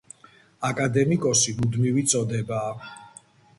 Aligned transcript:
აკადემიკოსი 0.69 1.55
მუდმივი 1.59 2.07
წოდებაა. 2.15 2.75